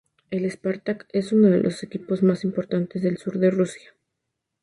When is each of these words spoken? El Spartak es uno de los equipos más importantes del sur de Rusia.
El 0.31 0.49
Spartak 0.49 1.05
es 1.13 1.31
uno 1.31 1.49
de 1.49 1.59
los 1.59 1.83
equipos 1.83 2.23
más 2.23 2.43
importantes 2.43 3.03
del 3.03 3.19
sur 3.19 3.37
de 3.37 3.51
Rusia. 3.51 3.93